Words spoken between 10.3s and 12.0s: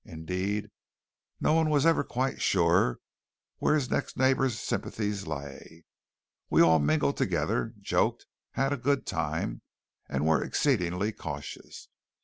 exceedingly cautious.